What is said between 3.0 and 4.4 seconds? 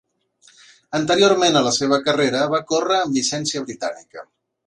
amb llicència britànica.